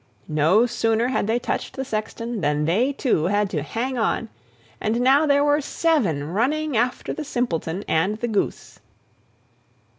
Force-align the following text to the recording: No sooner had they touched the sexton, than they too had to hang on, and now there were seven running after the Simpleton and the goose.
No 0.27 0.65
sooner 0.65 1.09
had 1.09 1.27
they 1.27 1.37
touched 1.37 1.75
the 1.75 1.85
sexton, 1.85 2.41
than 2.41 2.65
they 2.65 2.91
too 2.91 3.25
had 3.25 3.51
to 3.51 3.61
hang 3.61 3.99
on, 3.99 4.29
and 4.79 4.99
now 4.99 5.27
there 5.27 5.43
were 5.43 5.61
seven 5.61 6.23
running 6.33 6.75
after 6.75 7.13
the 7.13 7.23
Simpleton 7.23 7.83
and 7.87 8.17
the 8.17 8.27
goose. 8.27 8.79